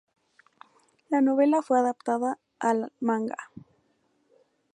La 1.09 1.21
novela 1.21 1.61
fue 1.61 1.77
adaptada 1.77 2.39
al 2.57 2.91
manga. 2.99 3.37